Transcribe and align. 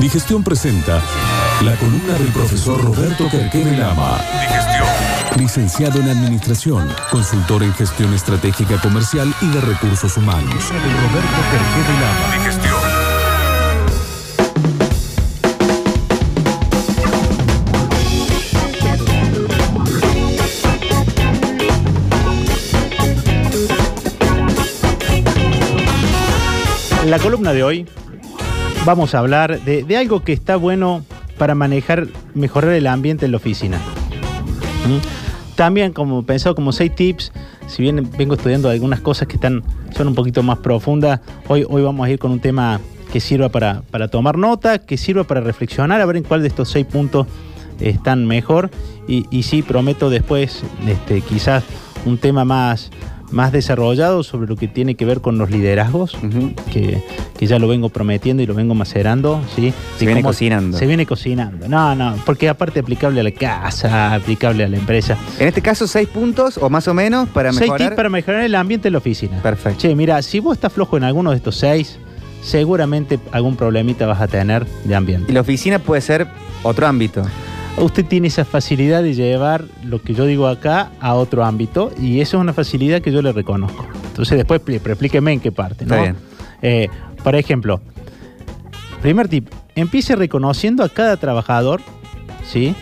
Digestión 0.00 0.42
presenta 0.42 1.02
la 1.62 1.76
columna 1.76 2.14
del 2.14 2.28
profesor 2.28 2.82
Roberto 2.82 3.28
Querquere 3.28 3.76
Lama. 3.76 4.18
Digestión. 4.40 4.86
Licenciado 5.36 6.00
en 6.00 6.08
Administración, 6.08 6.88
consultor 7.10 7.62
en 7.62 7.74
Gestión 7.74 8.14
Estratégica 8.14 8.80
Comercial 8.80 9.32
y 9.42 9.48
de 9.48 9.60
Recursos 9.60 10.16
Humanos. 10.16 10.70
Roberto 10.70 11.40
Querquere 11.50 12.00
Lama. 12.00 12.36
Digestión. 12.38 12.74
La 27.06 27.18
columna 27.18 27.52
de 27.52 27.62
hoy 27.62 27.86
vamos 28.84 29.14
a 29.14 29.18
hablar 29.18 29.60
de, 29.60 29.96
algo 29.96 30.22
que 30.22 30.32
está 30.32 30.56
bueno 30.56 31.04
para 31.38 31.54
manejar, 31.54 32.08
mejorar 32.34 32.72
el 32.72 32.86
ambiente 32.86 33.26
en 33.26 33.32
la 33.32 33.36
oficina. 33.38 33.78
¿Mm? 33.78 35.54
También 35.56 35.92
como 35.92 36.22
pensado 36.24 36.54
como 36.54 36.72
seis 36.72 36.94
tips, 36.94 37.32
si 37.66 37.82
bien 37.82 38.10
vengo 38.16 38.34
estudiando 38.34 38.70
algunas 38.70 39.00
cosas 39.00 39.28
que 39.28 39.34
están, 39.36 39.62
son 39.94 40.08
un 40.08 40.14
poquito 40.14 40.42
más 40.42 40.58
profundas, 40.58 41.20
hoy, 41.48 41.66
hoy 41.68 41.82
vamos 41.82 42.06
a 42.06 42.10
ir 42.10 42.18
con 42.18 42.30
un 42.30 42.40
tema 42.40 42.80
que 43.12 43.20
sirva 43.20 43.48
para, 43.48 43.82
para 43.90 44.08
tomar 44.08 44.38
nota, 44.38 44.78
que 44.78 44.96
sirva 44.96 45.24
para 45.24 45.40
reflexionar, 45.40 46.00
a 46.00 46.06
ver 46.06 46.16
en 46.16 46.22
cuál 46.22 46.42
de 46.42 46.48
estos 46.48 46.70
seis 46.70 46.86
puntos 46.86 47.26
están 47.80 48.26
mejor. 48.26 48.70
Y, 49.06 49.26
y 49.30 49.42
sí, 49.42 49.62
prometo 49.62 50.08
después 50.08 50.62
este, 50.86 51.20
quizás 51.20 51.64
un 52.06 52.18
tema 52.18 52.44
más, 52.44 52.90
más 53.30 53.52
desarrollado 53.52 54.22
sobre 54.22 54.48
lo 54.48 54.56
que 54.56 54.66
tiene 54.68 54.94
que 54.96 55.04
ver 55.04 55.20
con 55.20 55.38
los 55.38 55.50
liderazgos, 55.50 56.16
que, 56.72 57.02
que 57.38 57.46
ya 57.46 57.58
lo 57.58 57.68
vengo 57.68 57.88
prometiendo 57.88 58.42
y 58.42 58.46
lo 58.46 58.54
vengo 58.54 58.74
macerando. 58.74 59.40
¿sí? 59.54 59.72
Se 59.98 60.04
Y 60.04 60.06
viene 60.06 60.22
cocinando. 60.22 60.76
Se 60.76 60.86
viene 60.86 61.06
cocinando. 61.06 61.68
No, 61.68 61.94
no, 61.94 62.14
porque 62.26 62.48
aparte 62.48 62.80
aplicable 62.80 63.20
a 63.20 63.22
la 63.22 63.30
casa, 63.30 64.14
aplicable 64.14 64.64
a 64.64 64.68
la 64.68 64.76
empresa. 64.76 65.16
En 65.38 65.46
este 65.48 65.62
caso, 65.62 65.86
seis 65.86 66.08
puntos 66.08 66.58
o 66.58 66.68
más 66.70 66.88
o 66.88 66.94
menos 66.94 67.28
para 67.28 67.50
Seis 67.52 67.62
mejorar. 67.62 67.88
tips 67.90 67.96
para 67.96 68.08
mejorar 68.08 68.42
el 68.42 68.54
ambiente 68.54 68.88
en 68.88 68.92
la 68.92 68.98
oficina. 68.98 69.40
Perfecto. 69.42 69.78
Che, 69.80 69.94
mira, 69.94 70.20
si 70.22 70.40
vos 70.40 70.54
estás 70.56 70.72
flojo 70.72 70.96
en 70.96 71.04
alguno 71.04 71.30
de 71.30 71.36
estos 71.36 71.56
seis, 71.56 71.98
seguramente 72.42 73.18
algún 73.32 73.56
problemita 73.56 74.06
vas 74.06 74.20
a 74.20 74.26
tener 74.28 74.64
de 74.84 74.90
Y 74.90 74.94
ambiente. 74.94 75.32
la 75.32 75.40
oficina 75.42 75.78
puede 75.78 76.00
ser 76.00 76.26
otro 76.62 76.86
ámbito. 76.86 77.22
Usted 77.76 78.04
tiene 78.04 78.28
esa 78.28 78.44
facilidad 78.44 79.02
de 79.02 79.14
llevar 79.14 79.64
lo 79.84 80.02
que 80.02 80.14
yo 80.14 80.26
digo 80.26 80.48
acá 80.48 80.90
a 81.00 81.14
otro 81.14 81.44
ámbito 81.44 81.90
y 81.98 82.20
eso 82.20 82.36
es 82.36 82.40
una 82.42 82.52
facilidad 82.52 83.00
que 83.00 83.12
yo 83.12 83.22
le 83.22 83.32
reconozco. 83.32 83.86
Entonces 84.08 84.36
después 84.36 84.60
explíqueme 84.66 85.32
en 85.32 85.40
qué 85.40 85.52
parte. 85.52 85.86
¿no? 85.86 85.94
Está 85.94 86.02
bien. 86.02 86.16
Eh, 86.62 86.88
por 87.22 87.34
ejemplo, 87.36 87.80
primer 89.00 89.28
tip, 89.28 89.48
empiece 89.74 90.16
reconociendo 90.16 90.84
a 90.84 90.88
cada 90.88 91.16
trabajador, 91.16 91.80
¿sí? 92.44 92.74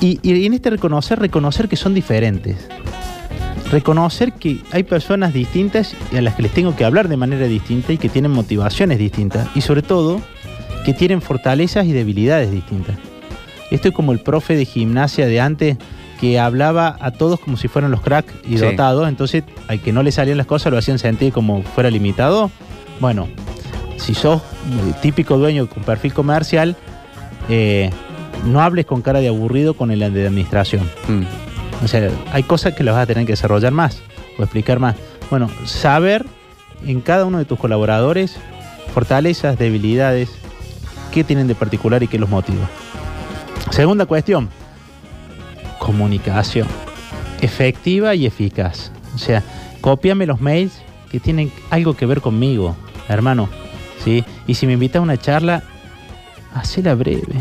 Y, 0.00 0.18
y 0.22 0.46
en 0.46 0.54
este 0.54 0.70
reconocer, 0.70 1.18
reconocer 1.18 1.68
que 1.68 1.76
son 1.76 1.94
diferentes. 1.94 2.68
Reconocer 3.70 4.32
que 4.32 4.60
hay 4.70 4.82
personas 4.82 5.32
distintas 5.32 5.94
y 6.12 6.16
a 6.16 6.22
las 6.22 6.34
que 6.34 6.42
les 6.42 6.52
tengo 6.52 6.76
que 6.76 6.84
hablar 6.84 7.08
de 7.08 7.16
manera 7.16 7.46
distinta 7.46 7.92
y 7.92 7.98
que 7.98 8.08
tienen 8.08 8.30
motivaciones 8.30 8.98
distintas. 8.98 9.48
Y 9.54 9.62
sobre 9.62 9.82
todo, 9.82 10.20
que 10.84 10.92
tienen 10.92 11.22
fortalezas 11.22 11.86
y 11.86 11.92
debilidades 11.92 12.50
distintas. 12.50 12.96
Esto 13.70 13.88
es 13.88 13.94
como 13.94 14.12
el 14.12 14.20
profe 14.20 14.56
de 14.56 14.64
gimnasia 14.64 15.26
de 15.26 15.40
antes 15.40 15.76
que 16.20 16.38
hablaba 16.38 16.96
a 17.00 17.10
todos 17.10 17.40
como 17.40 17.56
si 17.56 17.68
fueran 17.68 17.90
los 17.90 18.00
crack 18.00 18.26
y 18.46 18.58
Sí. 18.58 18.64
dotados. 18.64 19.08
Entonces, 19.08 19.42
al 19.68 19.80
que 19.80 19.92
no 19.92 20.02
le 20.02 20.12
salían 20.12 20.38
las 20.38 20.46
cosas 20.46 20.72
lo 20.72 20.78
hacían 20.78 20.98
sentir 20.98 21.32
como 21.32 21.62
fuera 21.62 21.90
limitado. 21.90 22.50
Bueno, 23.00 23.28
si 23.96 24.14
sos 24.14 24.40
eh, 24.40 24.92
típico 25.02 25.36
dueño 25.38 25.66
con 25.68 25.82
perfil 25.82 26.12
comercial, 26.14 26.76
eh, 27.48 27.90
no 28.46 28.60
hables 28.62 28.86
con 28.86 29.02
cara 29.02 29.20
de 29.20 29.28
aburrido 29.28 29.74
con 29.74 29.90
el 29.90 29.98
de 30.00 30.26
administración. 30.26 30.88
Mm. 31.08 31.84
O 31.84 31.88
sea, 31.88 32.10
hay 32.32 32.42
cosas 32.44 32.74
que 32.74 32.84
las 32.84 32.94
vas 32.94 33.02
a 33.02 33.06
tener 33.06 33.26
que 33.26 33.32
desarrollar 33.32 33.72
más 33.72 34.00
o 34.38 34.42
explicar 34.42 34.78
más. 34.78 34.94
Bueno, 35.30 35.50
saber 35.64 36.24
en 36.86 37.00
cada 37.00 37.24
uno 37.24 37.38
de 37.38 37.44
tus 37.44 37.58
colaboradores 37.58 38.36
fortalezas, 38.92 39.58
debilidades, 39.58 40.30
qué 41.12 41.24
tienen 41.24 41.48
de 41.48 41.54
particular 41.54 42.02
y 42.02 42.08
qué 42.08 42.18
los 42.18 42.28
motiva. 42.30 42.68
Segunda 43.70 44.06
cuestión, 44.06 44.48
comunicación 45.78 46.68
efectiva 47.40 48.14
y 48.14 48.26
eficaz. 48.26 48.90
O 49.14 49.18
sea, 49.18 49.42
cópiame 49.80 50.26
los 50.26 50.40
mails 50.40 50.80
que 51.10 51.20
tienen 51.20 51.52
algo 51.70 51.94
que 51.94 52.06
ver 52.06 52.20
conmigo, 52.20 52.74
hermano. 53.08 53.48
¿sí? 54.04 54.24
Y 54.46 54.54
si 54.54 54.66
me 54.66 54.74
invitas 54.74 55.00
a 55.00 55.02
una 55.02 55.16
charla, 55.16 55.62
hacela 56.54 56.94
breve. 56.94 57.34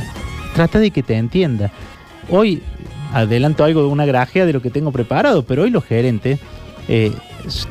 Trata 0.55 0.79
de 0.79 0.91
que 0.91 1.03
te 1.03 1.15
entienda. 1.15 1.71
Hoy 2.29 2.61
adelanto 3.13 3.63
algo 3.63 3.81
de 3.81 3.87
una 3.87 4.05
grajea 4.05 4.45
de 4.45 4.53
lo 4.53 4.61
que 4.61 4.69
tengo 4.69 4.91
preparado, 4.91 5.43
pero 5.43 5.63
hoy 5.63 5.69
los 5.69 5.83
gerentes 5.83 6.39
eh, 6.87 7.11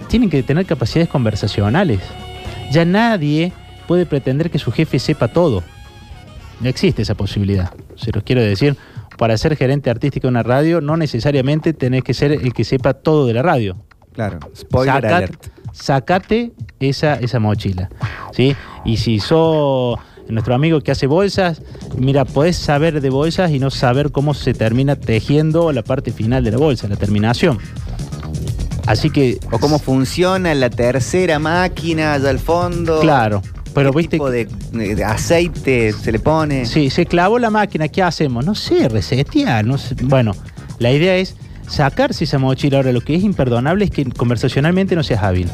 tienen 0.08 0.30
que 0.30 0.42
tener 0.42 0.66
capacidades 0.66 1.08
conversacionales. 1.08 2.00
Ya 2.70 2.84
nadie 2.84 3.52
puede 3.86 4.06
pretender 4.06 4.50
que 4.50 4.58
su 4.58 4.72
jefe 4.72 4.98
sepa 4.98 5.28
todo. 5.28 5.62
No 6.60 6.68
existe 6.68 7.02
esa 7.02 7.14
posibilidad. 7.14 7.72
Se 8.02 8.12
los 8.12 8.22
quiero 8.22 8.42
decir, 8.42 8.76
para 9.18 9.36
ser 9.36 9.56
gerente 9.56 9.90
artístico 9.90 10.26
de 10.26 10.30
una 10.30 10.42
radio, 10.42 10.80
no 10.80 10.96
necesariamente 10.96 11.72
tenés 11.72 12.02
que 12.02 12.14
ser 12.14 12.32
el 12.32 12.52
que 12.52 12.64
sepa 12.64 12.94
todo 12.94 13.26
de 13.26 13.34
la 13.34 13.42
radio. 13.42 13.76
Claro. 14.12 14.38
Spoiler 14.54 15.06
alert. 15.06 15.46
Sacate 15.72 16.52
esa, 16.80 17.14
esa 17.14 17.38
mochila. 17.38 17.88
¿sí? 18.32 18.54
Y 18.84 18.98
si 18.98 19.20
sos 19.20 19.98
nuestro 20.28 20.54
amigo 20.54 20.80
que 20.80 20.90
hace 20.90 21.06
bolsas, 21.06 21.62
mira, 21.96 22.24
podés 22.24 22.56
saber 22.56 23.00
de 23.00 23.10
bolsas 23.10 23.50
y 23.50 23.58
no 23.58 23.70
saber 23.70 24.12
cómo 24.12 24.34
se 24.34 24.54
termina 24.54 24.96
tejiendo 24.96 25.72
la 25.72 25.82
parte 25.82 26.12
final 26.12 26.44
de 26.44 26.50
la 26.50 26.58
bolsa, 26.58 26.88
la 26.88 26.96
terminación. 26.96 27.58
Así 28.86 29.10
que. 29.10 29.38
O 29.50 29.58
cómo 29.58 29.78
funciona 29.78 30.54
la 30.54 30.70
tercera 30.70 31.38
máquina 31.38 32.14
allá 32.14 32.30
al 32.30 32.38
fondo. 32.38 33.00
Claro. 33.00 33.42
Pero 33.74 33.90
¿Qué 33.92 33.98
viste. 33.98 34.16
tipo 34.16 34.30
de, 34.30 34.46
de 34.72 35.04
aceite 35.04 35.92
se 35.92 36.12
le 36.12 36.18
pone? 36.18 36.66
Sí, 36.66 36.90
se 36.90 37.06
clavó 37.06 37.38
la 37.38 37.50
máquina, 37.50 37.88
¿qué 37.88 38.02
hacemos? 38.02 38.44
No 38.44 38.54
sé, 38.54 38.88
resetear, 38.88 39.64
no 39.64 39.78
sé. 39.78 39.94
Bueno, 40.02 40.32
la 40.78 40.92
idea 40.92 41.16
es 41.16 41.36
sacarse 41.68 42.24
esa 42.24 42.38
mochila. 42.38 42.78
Ahora, 42.78 42.92
lo 42.92 43.00
que 43.00 43.14
es 43.14 43.22
imperdonable 43.22 43.84
es 43.86 43.90
que 43.90 44.04
conversacionalmente 44.04 44.94
no 44.94 45.02
seas 45.02 45.22
hábil. 45.22 45.48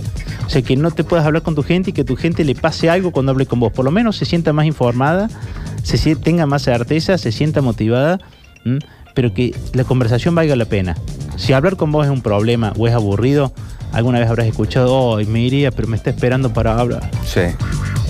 O 0.47 0.51
sea, 0.51 0.63
que 0.63 0.77
no 0.77 0.91
te 0.91 1.05
puedas 1.05 1.27
hablar 1.27 1.43
con 1.43 1.55
tu 1.55 1.63
gente 1.63 1.91
y 1.91 1.93
que 1.93 2.05
tu 2.05 2.17
gente 2.17 2.43
le 2.45 2.55
pase 2.55 2.91
algo 2.91 3.13
cuando 3.13 3.33
hable 3.33 3.47
con 3.47 3.61
vos. 3.61 3.73
Por 3.73 3.85
lo 3.85 3.91
menos 3.91 4.17
se 4.17 4.25
sienta 4.25 4.53
más 4.53 4.67
informada, 4.67 5.29
se 5.83 6.17
tenga 6.17 6.47
más 6.47 6.63
certeza, 6.63 7.19
se 7.19 7.31
sienta 7.33 7.61
motivada, 7.61 8.19
¿m? 8.65 8.79
pero 9.15 9.33
que 9.35 9.55
la 9.75 9.85
conversación 9.85 10.35
valga 10.35 10.57
la 10.57 10.65
pena. 10.65 10.97
Si 11.37 11.53
hablar 11.53 11.77
con 11.77 11.93
vos 11.93 12.07
es 12.07 12.11
un 12.11 12.23
problema 12.23 12.73
o 12.79 12.89
es 12.89 12.95
aburrido, 12.95 13.53
alguna 13.93 14.19
vez 14.19 14.29
habrás 14.29 14.47
escuchado, 14.47 14.95
oh, 14.95 15.17
me 15.25 15.41
iría, 15.43 15.71
pero 15.71 15.87
me 15.87 15.97
está 15.97 16.11
esperando 16.11 16.53
para 16.53 16.79
hablar. 16.79 17.11
Sí. 17.27 17.43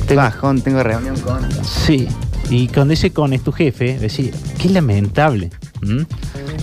Tengo- 0.08 0.22
Bajón, 0.22 0.60
tengo 0.62 0.82
reunión 0.82 1.16
con. 1.20 1.46
Sí, 1.64 2.08
y 2.50 2.68
cuando 2.68 2.92
dice 2.92 3.10
con 3.12 3.32
es 3.32 3.42
tu 3.42 3.52
jefe, 3.52 3.98
decir, 3.98 4.34
qué 4.58 4.68
lamentable. 4.70 5.50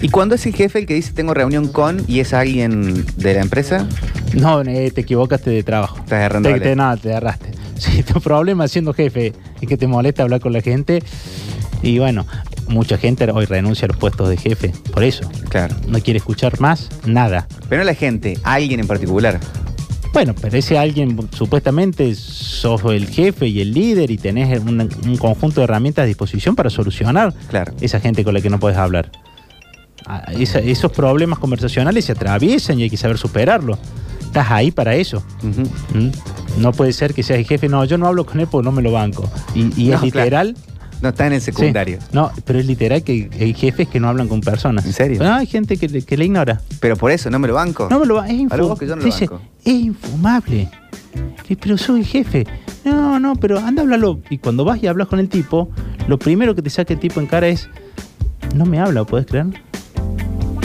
¿Y 0.01 0.09
cuando 0.09 0.35
es 0.35 0.45
el 0.45 0.53
jefe 0.53 0.79
el 0.79 0.85
que 0.85 0.93
dice 0.95 1.13
tengo 1.13 1.33
reunión 1.33 1.67
con 1.69 2.03
y 2.07 2.19
es 2.19 2.33
alguien 2.33 3.05
de 3.17 3.33
la 3.33 3.41
empresa? 3.41 3.87
No, 4.33 4.61
eh, 4.61 4.91
te 4.91 5.01
equivocaste 5.01 5.49
de 5.51 5.63
trabajo. 5.63 5.97
Estás 5.99 6.21
errando. 6.23 6.49
Te, 6.51 6.59
te- 6.59 6.75
no, 6.75 6.95
te 6.97 7.11
agarraste. 7.11 7.51
Si 7.77 8.03
tu 8.03 8.21
problema 8.21 8.67
siendo 8.69 8.93
jefe 8.93 9.33
es 9.61 9.67
que 9.67 9.75
te 9.77 9.85
molesta 9.85 10.23
hablar 10.23 10.39
con 10.39 10.53
la 10.53 10.61
gente, 10.61 11.03
y 11.81 11.99
bueno, 11.99 12.25
mucha 12.69 12.97
gente 12.97 13.29
hoy 13.31 13.45
renuncia 13.45 13.85
a 13.85 13.89
los 13.89 13.97
puestos 13.97 14.29
de 14.29 14.37
jefe. 14.37 14.71
Por 14.93 15.03
eso, 15.03 15.29
Claro. 15.49 15.75
no 15.87 15.99
quiere 15.99 16.17
escuchar 16.19 16.59
más 16.61 16.89
nada. 17.05 17.47
Pero 17.69 17.81
no 17.81 17.85
la 17.85 17.93
gente, 17.93 18.37
alguien 18.43 18.79
en 18.79 18.87
particular. 18.87 19.39
Bueno, 20.15 20.33
pero 20.41 20.57
ese 20.57 20.77
alguien 20.77 21.27
supuestamente 21.33 22.15
sos 22.15 22.81
el 22.85 23.05
jefe 23.07 23.47
y 23.47 23.59
el 23.59 23.73
líder 23.73 24.09
y 24.11 24.17
tenés 24.17 24.61
un, 24.61 24.79
un 25.05 25.17
conjunto 25.17 25.59
de 25.59 25.65
herramientas 25.65 26.03
a 26.03 26.05
disposición 26.05 26.55
para 26.55 26.69
solucionar 26.69 27.33
Claro. 27.49 27.73
esa 27.81 27.99
gente 27.99 28.23
con 28.23 28.33
la 28.33 28.39
que 28.39 28.49
no 28.49 28.57
puedes 28.57 28.77
hablar. 28.77 29.11
Ah, 30.05 30.23
esa- 30.39 30.59
esos 30.59 30.89
problemas 30.93 31.37
conversacionales 31.39 32.05
se 32.05 32.13
atraviesan 32.13 32.79
y 32.79 32.83
hay 32.83 32.89
que 32.89 32.95
saber 32.95 33.17
superarlos. 33.17 33.77
Estás 34.21 34.51
ahí 34.51 34.71
para 34.71 34.95
eso. 34.95 35.21
¿Mm? 35.43 36.61
No 36.61 36.71
puede 36.71 36.93
ser 36.93 37.13
que 37.13 37.21
seas 37.21 37.39
el 37.39 37.45
jefe, 37.45 37.67
no, 37.67 37.83
yo 37.83 37.97
no 37.97 38.07
hablo 38.07 38.25
con 38.25 38.39
él 38.39 38.47
porque 38.49 38.63
no 38.63 38.71
me 38.71 38.81
lo 38.81 38.93
banco. 38.93 39.29
Y, 39.53 39.63
y 39.81 39.89
No, 39.89 39.95
es 39.97 40.01
literal. 40.03 40.55
No 41.05 41.09
está 41.09 41.27
en 41.27 41.33
el 41.33 41.41
secundario. 41.41 41.99
Sí. 42.01 42.07
no, 42.13 42.31
pero 42.45 42.57
es 42.57 42.65
literal 42.65 43.03
que 43.03 43.29
hay 43.39 43.53
jefes 43.53 43.87
que 43.87 43.99
no 43.99 44.09
hablan 44.09 44.27
con 44.27 44.41
personas. 44.41 44.83
¿En 44.87 44.91
serio? 44.93 45.23
No, 45.23 45.35
hay 45.35 45.45
gente 45.45 45.77
que, 45.77 45.87
le- 45.87 46.01
que 46.01 46.17
le 46.17 46.25
ignora. 46.25 46.59
Pero 46.79 46.95
por 46.95 47.11
eso 47.11 47.29
no 47.29 47.37
me 47.37 47.47
lo 47.47 47.53
banco. 47.53 47.87
No 47.91 47.99
me 47.99 48.07
lo 48.07 48.23
es 48.23 48.47
vos 48.57 48.79
que 48.79 48.87
yo 48.87 48.95
no 48.95 49.01
lo 49.03 49.05
dice, 49.05 49.27
banco. 49.27 49.39
es 49.63 49.71
infumable. 49.73 50.67
Pero 51.61 51.77
soy 51.77 51.99
el 51.99 52.05
jefe. 52.07 52.47
No, 52.85 53.19
no, 53.19 53.35
pero 53.35 53.59
anda 53.59 53.81
a 53.81 53.83
hablarlo. 53.83 54.19
Y 54.31 54.39
cuando 54.39 54.65
vas 54.65 54.81
y 54.81 54.87
hablas 54.87 55.07
con 55.07 55.19
el 55.19 55.29
tipo, 55.29 55.69
lo 56.07 56.17
primero 56.17 56.55
que 56.55 56.63
te 56.63 56.71
saca 56.71 56.91
el 56.93 56.99
tipo 56.99 57.19
en 57.19 57.27
cara 57.27 57.47
es, 57.49 57.69
no 58.55 58.65
me 58.65 58.79
habla, 58.79 59.03
¿puedes 59.03 59.27
creer? 59.27 59.45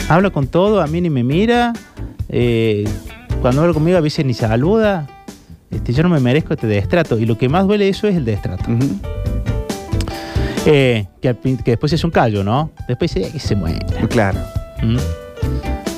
Habla 0.09 0.31
con 0.31 0.47
todo, 0.47 0.81
a 0.81 0.87
mí 0.87 1.01
ni 1.01 1.11
me 1.11 1.23
mira. 1.23 1.71
eh, 2.29 2.83
cuando 3.43 3.61
habla 3.61 3.75
conmigo 3.75 3.95
a 3.97 4.01
veces 4.01 4.25
ni 4.25 4.33
saluda. 4.33 5.07
Este, 5.69 5.93
yo 5.93 6.01
no 6.03 6.09
me 6.09 6.19
merezco 6.19 6.53
este 6.55 6.65
destrato. 6.67 7.19
Y 7.19 7.25
lo 7.27 7.37
que 7.37 7.47
más 7.47 7.67
duele 7.67 7.87
eso 7.89 8.07
es 8.07 8.15
el 8.15 8.25
destrato. 8.25 8.65
Eh, 10.65 11.07
que, 11.21 11.35
que 11.63 11.71
después 11.71 11.91
es 11.93 12.03
un 12.03 12.11
callo, 12.11 12.43
¿no? 12.43 12.71
Después 12.87 13.13
dice 13.13 13.27
"Eh, 13.27 13.31
que 13.31 13.39
se 13.39 13.55
muere. 13.55 13.79
Claro. 14.09 14.39
¿Mm? 14.83 14.97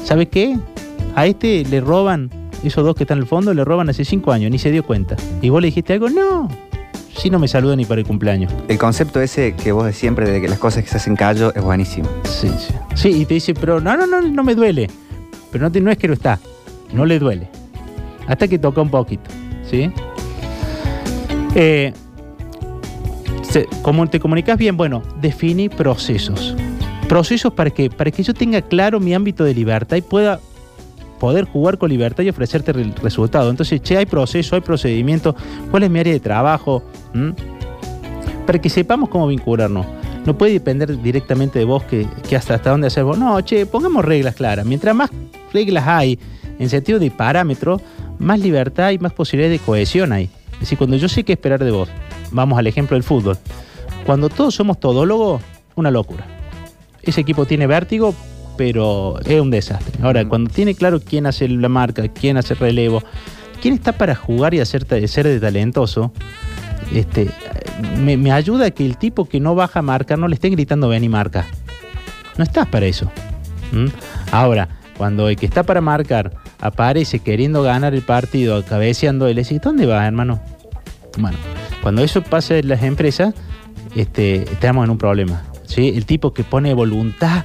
¿Sabe 0.06 0.28
qué? 0.28 0.58
A 1.16 1.26
este 1.26 1.64
le 1.66 1.82
roban, 1.82 2.30
esos 2.64 2.84
dos 2.86 2.96
que 2.96 3.04
están 3.04 3.18
el 3.20 3.26
fondo, 3.26 3.54
le 3.54 3.64
roban 3.66 3.90
hace 3.90 4.06
cinco 4.06 4.32
años, 4.32 4.50
ni 4.52 4.58
se 4.60 4.72
dio 4.72 4.84
cuenta. 4.86 5.16
¿Y 5.42 5.50
vos 5.50 5.62
le 5.62 5.68
dijiste 5.68 5.94
algo? 5.94 6.10
No. 6.10 6.48
Si 7.16 7.30
no 7.30 7.38
me 7.40 7.48
saluda 7.48 7.76
ni 7.76 7.86
para 7.86 8.02
el 8.02 8.08
cumpleaños. 8.08 8.52
El 8.68 8.78
concepto 8.80 9.22
ese 9.22 9.54
que 9.56 9.72
vos 9.72 9.86
de 9.86 9.94
siempre 9.94 10.30
de 10.30 10.42
que 10.42 10.48
las 10.48 10.58
cosas 10.60 10.84
que 10.84 10.90
se 10.90 10.98
hacen 10.98 11.16
callo 11.16 11.54
es 11.54 11.62
buenísimo. 11.62 12.10
Sí, 12.24 12.50
sí. 12.58 12.74
Sí, 12.96 13.10
y 13.22 13.26
te 13.26 13.36
dice, 13.36 13.54
pero 13.54 13.80
no, 13.80 13.96
no, 13.96 14.08
no, 14.08 14.22
no 14.22 14.44
me 14.44 14.56
duele. 14.56 14.90
Pero 15.52 15.66
no, 15.66 15.72
te- 15.72 15.80
no 15.82 15.92
es 15.92 15.98
que 15.98 16.08
no 16.08 16.14
está, 16.16 16.40
no 16.94 17.06
le 17.06 17.20
duele. 17.20 17.48
Hasta 18.28 18.48
que 18.48 18.58
toca 18.58 18.82
un 18.82 18.90
poquito, 18.90 19.30
¿sí? 19.70 19.92
Eh, 21.54 21.94
como 23.82 24.08
te 24.08 24.20
comunicas 24.20 24.58
bien, 24.58 24.78
bueno, 24.78 25.04
definí 25.22 25.70
procesos. 25.70 26.56
Procesos 27.08 27.54
para 27.54 27.70
que, 27.70 27.90
para 27.90 28.12
que 28.12 28.24
yo 28.24 28.34
tenga 28.34 28.62
claro 28.62 29.00
mi 29.00 29.14
ámbito 29.14 29.44
de 29.44 29.54
libertad 29.54 29.98
y 29.98 30.02
pueda 30.02 30.40
poder 31.20 31.46
jugar 31.46 31.78
con 31.78 31.90
libertad 31.90 32.24
y 32.24 32.30
ofrecerte 32.30 32.72
el 32.72 32.94
resultado. 32.96 33.50
Entonces, 33.50 33.82
che, 33.82 33.98
hay 33.98 34.06
proceso, 34.06 34.56
hay 34.56 34.62
procedimiento, 34.62 35.36
cuál 35.72 35.84
es 35.84 35.90
mi 35.90 36.00
área 36.00 36.14
de 36.14 36.20
trabajo, 36.20 36.84
¿Mm? 37.14 37.30
para 38.46 38.60
que 38.60 38.70
sepamos 38.70 39.10
cómo 39.10 39.28
vincularnos. 39.28 39.86
No 40.26 40.38
puede 40.38 40.54
depender 40.54 41.02
directamente 41.02 41.60
de 41.60 41.66
vos 41.66 41.84
que, 41.84 42.08
hasta, 42.36 42.56
hasta 42.56 42.70
dónde 42.70 42.88
hacer 42.88 43.04
vos. 43.04 43.18
No, 43.18 43.40
che, 43.42 43.66
pongamos 43.66 44.06
reglas 44.06 44.36
claras. 44.36 44.66
Mientras 44.66 44.96
más 44.96 45.10
reglas 45.52 45.88
hay 45.88 46.18
en 46.60 46.70
sentido 46.70 47.00
de 47.00 47.12
parámetro, 47.12 47.82
más 48.20 48.40
libertad 48.40 48.92
y 48.92 49.00
más 49.00 49.14
posibilidades 49.14 49.60
de 49.60 49.66
cohesión 49.66 50.12
hay. 50.12 50.30
Es 50.54 50.62
decir, 50.62 50.78
cuando 50.78 50.96
yo 50.96 51.10
sé 51.10 51.24
qué 51.24 51.34
esperar 51.34 51.64
de 51.64 51.72
vos, 51.72 51.90
vamos 52.34 52.60
al 52.60 52.68
ejemplo 52.68 52.96
del 52.96 53.04
fútbol. 53.04 53.38
Cuando 54.06 54.28
todos 54.30 54.54
somos 54.56 54.80
todólogos, 54.80 55.42
una 55.76 55.90
locura. 55.92 56.26
Ese 57.02 57.22
equipo 57.22 57.46
tiene 57.46 57.68
vértigo, 57.68 58.14
pero 58.58 59.20
es 59.26 59.40
un 59.40 59.50
desastre. 59.50 59.94
Ahora, 60.04 60.24
Mm. 60.24 60.30
cuando 60.30 60.50
tiene 60.52 60.76
claro 60.76 61.00
quién 61.00 61.26
hace 61.26 61.48
la 61.48 61.70
marca, 61.70 62.08
quién 62.10 62.38
hace 62.38 62.54
el 62.54 62.60
relevo, 62.60 63.02
quién 63.62 63.74
está 63.74 63.94
para 63.94 64.14
jugar 64.16 64.54
y 64.54 64.60
hacer, 64.60 64.86
ser 65.08 65.28
de 65.28 65.40
talentoso, 65.40 66.12
este, 66.94 67.30
me, 68.00 68.18
me 68.18 68.32
ayuda 68.32 68.68
a 68.68 68.72
que 68.72 68.86
el 68.86 68.98
tipo 68.98 69.26
que 69.26 69.40
no 69.40 69.56
baja 69.56 69.80
a 69.80 69.82
marcar 69.82 70.20
no 70.20 70.28
le 70.28 70.36
estén 70.36 70.52
gritando 70.52 70.90
ven 70.90 71.04
y 71.04 71.10
marca. 71.10 71.46
No 72.38 72.44
estás 72.44 72.68
para 72.68 72.86
eso. 72.86 73.12
¿Mm? 73.72 73.88
Ahora, 74.32 74.68
cuando 74.98 75.30
el 75.30 75.36
que 75.38 75.46
está 75.46 75.64
para 75.64 75.82
marcar 75.82 76.32
aparece 76.60 77.20
queriendo 77.20 77.64
ganar 77.64 77.94
el 77.94 78.02
partido, 78.04 78.64
cabeceando, 78.64 79.28
le 79.28 79.34
decís, 79.34 79.60
¿dónde 79.62 79.86
vas, 79.86 80.06
hermano? 80.06 80.40
Bueno, 81.18 81.38
cuando 81.84 82.02
eso 82.02 82.24
pasa 82.24 82.58
en 82.58 82.70
las 82.70 82.82
empresas, 82.82 83.36
este, 83.94 84.44
estamos 84.44 84.86
en 84.86 84.92
un 84.92 84.98
problema. 84.98 85.44
¿sí? 85.66 85.90
El 85.90 86.06
tipo 86.06 86.34
que 86.34 86.46
pone 86.46 86.74
voluntad 86.74 87.44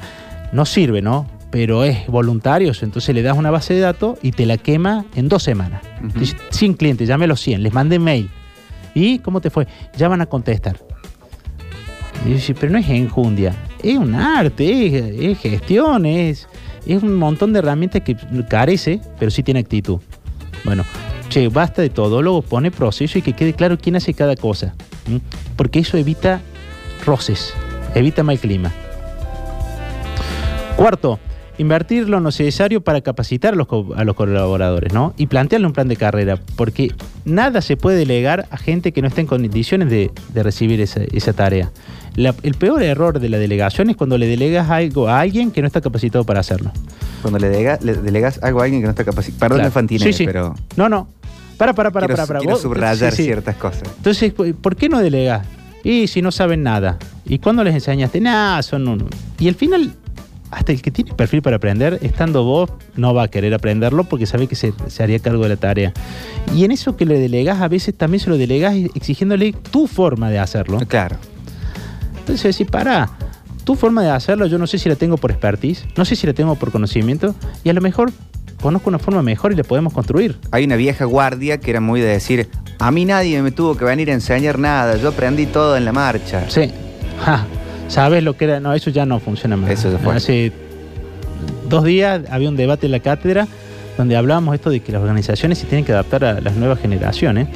no 0.52 0.64
sirve, 0.64 1.02
¿no? 1.02 1.26
Pero 1.50 1.82
es 1.82 2.06
voluntario, 2.06 2.72
entonces 2.80 3.14
le 3.14 3.22
das 3.22 3.36
una 3.36 3.50
base 3.50 3.74
de 3.74 3.80
datos 3.80 4.16
y 4.22 4.30
te 4.30 4.46
la 4.46 4.56
quema 4.56 5.06
en 5.16 5.28
dos 5.28 5.42
semanas. 5.42 5.82
100 6.50 6.74
clientes, 6.74 7.08
los 7.08 7.40
100, 7.40 7.62
les 7.64 7.72
mandé 7.72 7.98
mail. 7.98 8.30
¿Y 8.94 9.18
cómo 9.18 9.40
te 9.40 9.50
fue? 9.50 9.66
Ya 9.96 10.08
van 10.08 10.20
a 10.20 10.26
contestar. 10.26 10.76
Y 12.24 12.36
yo 12.36 12.54
pero 12.54 12.72
no 12.72 12.78
es 12.78 12.88
enjundia, 12.88 13.54
es 13.82 13.96
un 13.96 14.14
arte, 14.14 14.86
es, 14.86 15.20
es 15.20 15.38
gestión, 15.38 16.06
es, 16.06 16.48
es 16.86 17.02
un 17.02 17.14
montón 17.16 17.52
de 17.52 17.60
herramientas 17.60 18.02
que 18.02 18.16
carece, 18.48 19.00
pero 19.18 19.30
sí 19.30 19.42
tiene 19.42 19.60
actitud. 19.60 19.98
Bueno, 20.64 20.84
che, 21.28 21.48
basta 21.48 21.82
de 21.82 21.90
todo, 21.90 22.22
luego 22.22 22.42
pone 22.42 22.70
proceso 22.70 23.18
y 23.18 23.22
que 23.22 23.32
quede 23.34 23.52
claro 23.54 23.78
quién 23.78 23.96
hace 23.96 24.14
cada 24.14 24.36
cosa. 24.36 24.74
Porque 25.56 25.78
eso 25.80 25.96
evita 25.96 26.40
roces, 27.04 27.54
evita 27.94 28.22
mal 28.22 28.38
clima. 28.38 28.72
Cuarto, 30.76 31.18
invertir 31.58 32.08
lo 32.08 32.20
necesario 32.20 32.80
para 32.82 33.00
capacitar 33.00 33.54
a 33.54 33.56
los, 33.56 33.66
co- 33.66 33.92
a 33.96 34.04
los 34.04 34.14
colaboradores, 34.14 34.92
¿no? 34.92 35.12
Y 35.16 35.26
plantearle 35.26 35.66
un 35.66 35.72
plan 35.72 35.88
de 35.88 35.96
carrera, 35.96 36.38
porque 36.56 36.94
nada 37.24 37.62
se 37.62 37.76
puede 37.76 37.96
delegar 37.98 38.46
a 38.50 38.56
gente 38.56 38.92
que 38.92 39.02
no 39.02 39.08
está 39.08 39.20
en 39.20 39.26
condiciones 39.26 39.90
de, 39.90 40.12
de 40.32 40.42
recibir 40.42 40.80
esa, 40.80 41.00
esa 41.12 41.32
tarea. 41.32 41.72
La- 42.14 42.34
el 42.44 42.54
peor 42.54 42.82
error 42.82 43.18
de 43.18 43.28
la 43.28 43.38
delegación 43.38 43.90
es 43.90 43.96
cuando 43.96 44.18
le 44.18 44.26
delegas 44.26 44.70
algo 44.70 45.08
a 45.08 45.20
alguien 45.20 45.50
que 45.50 45.60
no 45.60 45.66
está 45.66 45.80
capacitado 45.80 46.24
para 46.24 46.40
hacerlo. 46.40 46.70
Cuando 47.22 47.40
le, 47.40 47.48
delega- 47.50 47.78
le 47.82 47.94
delegas 47.94 48.38
algo 48.42 48.60
a 48.60 48.64
alguien 48.64 48.80
que 48.82 48.86
no 48.86 48.90
está 48.90 49.04
capacitado. 49.04 49.40
Perdón, 49.40 49.58
Claro. 49.58 49.88
Sí, 50.04 50.12
sí. 50.12 50.26
pero 50.26 50.54
No, 50.76 50.88
no. 50.88 51.08
Para, 51.58 51.74
para, 51.74 51.90
para, 51.90 52.06
quiero, 52.06 52.16
para, 52.16 52.26
para. 52.26 52.38
quiero 52.38 52.54
Vos- 52.54 52.62
subrayar 52.62 53.10
sí, 53.10 53.16
sí. 53.18 53.24
ciertas 53.24 53.56
cosas. 53.56 53.82
Entonces, 53.96 54.32
¿por 54.32 54.76
qué 54.76 54.88
no 54.88 55.00
delegas? 55.00 55.46
Y 55.84 56.06
si 56.06 56.22
no 56.22 56.32
saben 56.32 56.62
nada. 56.62 56.98
¿Y 57.26 57.38
cuándo 57.40 57.62
les 57.64 57.74
enseñaste? 57.74 58.20
Nada, 58.20 58.62
son 58.62 58.88
uno. 58.88 59.06
Y 59.38 59.48
al 59.48 59.54
final, 59.54 59.92
hasta 60.50 60.72
el 60.72 60.80
que 60.82 60.90
tiene 60.90 61.12
perfil 61.14 61.42
para 61.42 61.56
aprender, 61.56 61.98
estando 62.02 62.44
vos, 62.44 62.70
no 62.96 63.12
va 63.12 63.24
a 63.24 63.28
querer 63.28 63.52
aprenderlo 63.54 64.04
porque 64.04 64.26
sabe 64.26 64.46
que 64.46 64.54
se, 64.56 64.72
se 64.86 65.02
haría 65.02 65.18
cargo 65.18 65.42
de 65.42 65.48
la 65.50 65.56
tarea. 65.56 65.92
Y 66.54 66.64
en 66.64 66.72
eso 66.72 66.96
que 66.96 67.04
le 67.04 67.18
delegás, 67.18 67.60
a 67.60 67.68
veces 67.68 67.94
también 67.96 68.20
se 68.20 68.30
lo 68.30 68.38
delegás 68.38 68.74
exigiéndole 68.94 69.52
tu 69.52 69.86
forma 69.86 70.30
de 70.30 70.38
hacerlo. 70.38 70.78
Claro. 70.88 71.16
Entonces 72.20 72.56
decís, 72.56 72.70
para, 72.70 73.10
tu 73.64 73.74
forma 73.74 74.02
de 74.02 74.10
hacerlo, 74.10 74.46
yo 74.46 74.58
no 74.58 74.66
sé 74.66 74.78
si 74.78 74.88
la 74.88 74.96
tengo 74.96 75.16
por 75.16 75.30
expertise, 75.30 75.84
no 75.96 76.04
sé 76.04 76.16
si 76.16 76.26
la 76.26 76.32
tengo 76.34 76.54
por 76.56 76.70
conocimiento, 76.70 77.34
y 77.64 77.68
a 77.70 77.72
lo 77.72 77.80
mejor 77.80 78.12
conozco 78.60 78.90
una 78.90 78.98
forma 78.98 79.22
mejor 79.22 79.52
y 79.52 79.56
la 79.56 79.64
podemos 79.64 79.92
construir. 79.92 80.38
Hay 80.50 80.64
una 80.64 80.76
vieja 80.76 81.04
guardia 81.04 81.58
que 81.58 81.70
era 81.70 81.80
muy 81.80 82.00
de 82.00 82.08
decir, 82.08 82.48
a 82.78 82.90
mí 82.90 83.04
nadie 83.04 83.40
me 83.42 83.50
tuvo 83.50 83.76
que 83.76 83.84
venir 83.84 84.10
a 84.10 84.14
enseñar 84.14 84.58
nada, 84.58 84.96
yo 84.96 85.08
aprendí 85.08 85.46
todo 85.46 85.76
en 85.76 85.84
la 85.84 85.92
marcha. 85.92 86.44
Sí. 86.48 86.70
Ja, 87.24 87.46
¿Sabes 87.88 88.22
lo 88.22 88.36
que 88.36 88.44
era? 88.44 88.60
No, 88.60 88.74
eso 88.74 88.90
ya 88.90 89.06
no 89.06 89.18
funciona 89.18 89.56
más. 89.56 89.70
Eso 89.70 89.90
ya 89.90 89.98
fue. 89.98 90.14
Hace 90.14 90.52
dos 91.68 91.84
días 91.84 92.22
había 92.30 92.48
un 92.48 92.56
debate 92.56 92.86
en 92.86 92.92
la 92.92 93.00
cátedra 93.00 93.48
donde 93.96 94.16
hablábamos 94.16 94.54
esto 94.54 94.70
de 94.70 94.80
que 94.80 94.92
las 94.92 95.02
organizaciones 95.02 95.58
se 95.58 95.66
tienen 95.66 95.84
que 95.84 95.92
adaptar 95.92 96.24
a 96.24 96.40
las 96.40 96.54
nuevas 96.54 96.78
generaciones. 96.78 97.48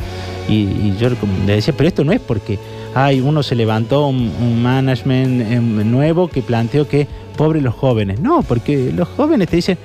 Y, 0.48 0.54
y 0.54 0.96
yo 0.98 1.10
le 1.46 1.54
decía, 1.54 1.74
pero 1.76 1.86
esto 1.86 2.02
no 2.02 2.12
es 2.12 2.20
porque 2.20 2.58
hay 2.94 3.20
uno 3.20 3.42
se 3.42 3.54
levantó 3.54 4.08
un, 4.08 4.32
un 4.40 4.62
management 4.62 5.52
em, 5.52 5.90
nuevo 5.90 6.28
que 6.28 6.42
planteó 6.42 6.88
que 6.88 7.06
pobre 7.36 7.60
los 7.60 7.74
jóvenes. 7.74 8.18
No, 8.18 8.42
porque 8.42 8.92
los 8.92 9.08
jóvenes 9.08 9.48
te 9.48 9.56
dicen, 9.56 9.78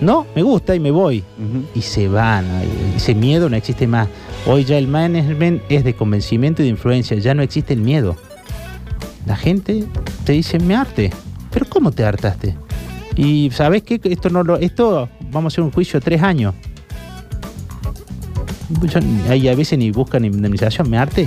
no, 0.00 0.26
me 0.34 0.42
gusta 0.42 0.74
y 0.74 0.80
me 0.80 0.90
voy 0.90 1.24
y 1.74 1.82
se 1.82 2.08
van. 2.08 2.44
Ese 2.96 3.14
miedo 3.14 3.48
no 3.48 3.56
existe 3.56 3.86
más. 3.86 4.08
Hoy 4.46 4.64
ya 4.64 4.78
el 4.78 4.86
management 4.88 5.62
es 5.68 5.84
de 5.84 5.94
convencimiento 5.94 6.62
y 6.62 6.66
de 6.66 6.70
influencia, 6.70 7.16
ya 7.18 7.34
no 7.34 7.42
existe 7.42 7.72
el 7.74 7.80
miedo. 7.80 8.16
La 9.26 9.36
gente 9.36 9.84
te 10.24 10.32
dice, 10.32 10.58
me 10.58 10.74
arte. 10.76 11.10
Pero 11.50 11.66
¿cómo 11.68 11.90
te 11.92 12.04
hartaste? 12.04 12.56
Y 13.16 13.50
sabes 13.52 13.82
qué? 13.82 14.00
Esto 14.04 14.30
no 14.30 14.44
lo, 14.44 14.56
esto 14.56 15.08
vamos 15.32 15.52
a 15.52 15.54
hacer 15.54 15.64
un 15.64 15.70
juicio 15.72 15.98
de 16.00 16.04
tres 16.04 16.22
años. 16.22 16.54
Yo- 18.82 19.00
ahí 19.30 19.48
a 19.48 19.54
veces 19.54 19.78
ni 19.78 19.90
buscan 19.90 20.24
indemnización, 20.24 20.88
me 20.88 20.98
arte. 20.98 21.26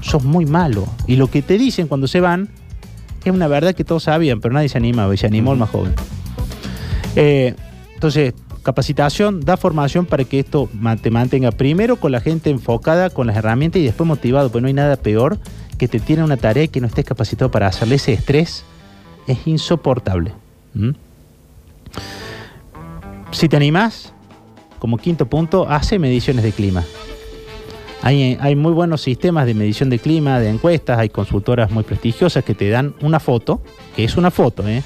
Sos 0.00 0.24
muy 0.24 0.46
malo. 0.46 0.86
Y 1.06 1.16
lo 1.16 1.28
que 1.28 1.42
te 1.42 1.58
dicen 1.58 1.88
cuando 1.88 2.06
se 2.08 2.20
van 2.20 2.48
es 3.24 3.32
una 3.32 3.48
verdad 3.48 3.74
que 3.74 3.84
todos 3.84 4.04
sabían, 4.04 4.40
pero 4.40 4.54
nadie 4.54 4.68
se 4.68 4.78
anima, 4.78 5.08
y 5.12 5.16
se 5.18 5.26
animó 5.26 5.52
el 5.52 5.58
más 5.58 5.68
joven. 5.70 5.92
Eh, 7.16 7.54
entonces, 8.00 8.32
capacitación, 8.62 9.40
da 9.40 9.58
formación 9.58 10.06
para 10.06 10.24
que 10.24 10.40
esto 10.40 10.70
te 11.02 11.10
mantenga 11.10 11.50
primero 11.50 11.96
con 11.96 12.12
la 12.12 12.22
gente 12.22 12.48
enfocada, 12.48 13.10
con 13.10 13.26
las 13.26 13.36
herramientas 13.36 13.82
y 13.82 13.84
después 13.84 14.08
motivado, 14.08 14.48
porque 14.48 14.62
no 14.62 14.68
hay 14.68 14.72
nada 14.72 14.96
peor 14.96 15.36
que 15.76 15.86
te 15.86 16.00
tiene 16.00 16.24
una 16.24 16.38
tarea 16.38 16.62
y 16.62 16.68
que 16.68 16.80
no 16.80 16.86
estés 16.86 17.04
capacitado 17.04 17.50
para 17.50 17.66
hacerle 17.66 17.96
ese 17.96 18.14
estrés. 18.14 18.64
Es 19.26 19.46
insoportable. 19.46 20.32
Si 23.32 23.50
te 23.50 23.56
animás, 23.56 24.14
como 24.78 24.96
quinto 24.96 25.26
punto, 25.26 25.68
hace 25.68 25.98
mediciones 25.98 26.42
de 26.42 26.52
clima. 26.52 26.82
Hay 28.00 28.56
muy 28.56 28.72
buenos 28.72 29.02
sistemas 29.02 29.44
de 29.44 29.52
medición 29.52 29.90
de 29.90 29.98
clima, 29.98 30.40
de 30.40 30.48
encuestas, 30.48 30.98
hay 30.98 31.10
consultoras 31.10 31.70
muy 31.70 31.82
prestigiosas 31.82 32.44
que 32.44 32.54
te 32.54 32.70
dan 32.70 32.94
una 33.02 33.20
foto, 33.20 33.60
que 33.94 34.04
es 34.04 34.16
una 34.16 34.30
foto, 34.30 34.66
¿eh? 34.66 34.82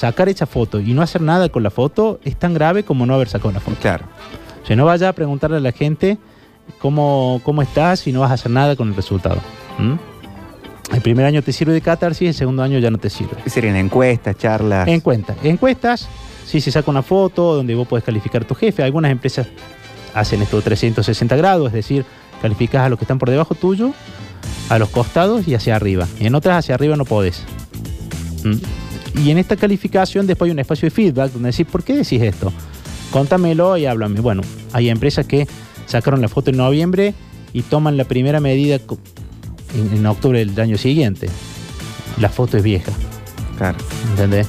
Sacar 0.00 0.30
esa 0.30 0.46
foto 0.46 0.80
y 0.80 0.94
no 0.94 1.02
hacer 1.02 1.20
nada 1.20 1.50
con 1.50 1.62
la 1.62 1.70
foto 1.70 2.20
es 2.24 2.34
tan 2.34 2.54
grave 2.54 2.84
como 2.84 3.04
no 3.04 3.12
haber 3.12 3.28
sacado 3.28 3.50
una 3.50 3.60
foto. 3.60 3.76
Claro. 3.82 4.06
O 4.62 4.66
sea, 4.66 4.74
no 4.74 4.86
vaya 4.86 5.10
a 5.10 5.12
preguntarle 5.12 5.58
a 5.58 5.60
la 5.60 5.72
gente 5.72 6.16
cómo, 6.78 7.42
cómo 7.44 7.60
estás 7.60 8.06
y 8.06 8.12
no 8.12 8.20
vas 8.20 8.30
a 8.30 8.34
hacer 8.34 8.50
nada 8.50 8.76
con 8.76 8.88
el 8.88 8.94
resultado. 8.94 9.36
¿Mm? 9.76 10.94
El 10.94 11.02
primer 11.02 11.26
año 11.26 11.42
te 11.42 11.52
sirve 11.52 11.74
de 11.74 11.82
catarsis, 11.82 12.28
el 12.28 12.34
segundo 12.34 12.62
año 12.62 12.78
ya 12.78 12.90
no 12.90 12.96
te 12.96 13.10
sirve. 13.10 13.36
¿Qué 13.44 13.50
serían 13.50 13.76
encuestas, 13.76 14.38
charlas? 14.38 14.88
En 14.88 15.00
cuenta. 15.00 15.36
Encuestas, 15.42 16.08
si 16.46 16.62
se 16.62 16.70
saca 16.70 16.90
una 16.90 17.02
foto 17.02 17.56
donde 17.56 17.74
vos 17.74 17.86
podés 17.86 18.02
calificar 18.02 18.40
a 18.40 18.46
tu 18.46 18.54
jefe. 18.54 18.82
Algunas 18.82 19.12
empresas 19.12 19.48
hacen 20.14 20.40
esto 20.40 20.62
360 20.62 21.36
grados, 21.36 21.66
es 21.66 21.74
decir, 21.74 22.06
calificás 22.40 22.86
a 22.86 22.88
los 22.88 22.98
que 22.98 23.04
están 23.04 23.18
por 23.18 23.28
debajo 23.28 23.54
tuyo, 23.54 23.92
a 24.70 24.78
los 24.78 24.88
costados 24.88 25.46
y 25.46 25.54
hacia 25.54 25.76
arriba. 25.76 26.08
Y 26.18 26.26
en 26.26 26.34
otras 26.34 26.56
hacia 26.56 26.74
arriba 26.74 26.96
no 26.96 27.04
podés. 27.04 27.44
¿Mm? 28.44 28.79
Y 29.16 29.30
en 29.30 29.38
esta 29.38 29.56
calificación 29.56 30.26
después 30.26 30.48
hay 30.48 30.52
un 30.52 30.58
espacio 30.60 30.86
de 30.86 30.90
feedback 30.90 31.32
donde 31.32 31.50
decís, 31.50 31.66
¿por 31.66 31.82
qué 31.82 31.94
decís 31.94 32.22
esto? 32.22 32.52
Contámelo 33.10 33.76
y 33.76 33.86
háblame. 33.86 34.20
Bueno, 34.20 34.42
hay 34.72 34.88
empresas 34.88 35.26
que 35.26 35.46
sacaron 35.86 36.20
la 36.20 36.28
foto 36.28 36.50
en 36.50 36.56
noviembre 36.56 37.14
y 37.52 37.62
toman 37.62 37.96
la 37.96 38.04
primera 38.04 38.38
medida 38.40 38.76
en, 38.76 39.96
en 39.98 40.06
octubre 40.06 40.38
del 40.44 40.58
año 40.60 40.78
siguiente. 40.78 41.28
la 42.18 42.28
foto 42.28 42.56
es 42.58 42.62
vieja. 42.62 42.92
Claro. 43.56 43.78
¿Entendés? 44.10 44.48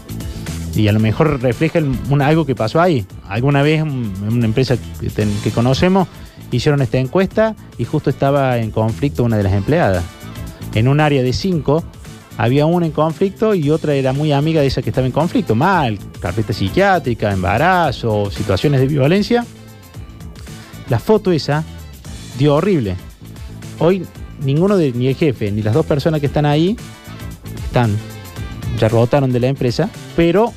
Y 0.75 0.87
a 0.87 0.91
lo 0.91 0.99
mejor 0.99 1.41
refleja 1.41 1.79
el- 1.79 1.95
un- 2.09 2.21
algo 2.21 2.45
que 2.45 2.55
pasó 2.55 2.81
ahí. 2.81 3.05
Alguna 3.29 3.61
vez 3.61 3.81
un- 3.81 4.11
una 4.29 4.45
empresa 4.45 4.75
que, 4.99 5.09
ten- 5.09 5.33
que 5.43 5.51
conocemos 5.51 6.07
hicieron 6.51 6.81
esta 6.81 6.97
encuesta 6.97 7.55
y 7.77 7.85
justo 7.85 8.09
estaba 8.09 8.57
en 8.57 8.71
conflicto 8.71 9.23
una 9.23 9.37
de 9.37 9.43
las 9.43 9.53
empleadas. 9.53 10.03
En 10.75 10.87
un 10.87 10.99
área 10.99 11.23
de 11.23 11.31
cinco 11.33 11.83
había 12.37 12.65
una 12.65 12.85
en 12.85 12.91
conflicto 12.91 13.53
y 13.53 13.69
otra 13.69 13.93
era 13.93 14.13
muy 14.13 14.31
amiga 14.31 14.61
de 14.61 14.67
esa 14.67 14.81
que 14.81 14.89
estaba 14.89 15.05
en 15.07 15.13
conflicto. 15.13 15.55
Mal, 15.55 15.99
carpeta 16.19 16.53
psiquiátrica, 16.53 17.31
embarazo, 17.31 18.31
situaciones 18.31 18.79
de 18.81 18.87
violencia. 18.87 19.45
La 20.89 20.99
foto 20.99 21.31
esa 21.31 21.63
dio 22.37 22.55
horrible. 22.55 22.95
Hoy 23.79 24.05
ninguno 24.43 24.77
de, 24.77 24.91
ni 24.93 25.07
el 25.07 25.15
jefe 25.15 25.51
ni 25.51 25.61
las 25.61 25.73
dos 25.73 25.85
personas 25.85 26.19
que 26.19 26.25
están 26.27 26.45
ahí 26.45 26.75
están 27.65 27.95
ya 28.77 28.89
rotaron 28.89 29.31
de 29.31 29.39
la 29.39 29.47
empresa, 29.47 29.89
pero 30.15 30.51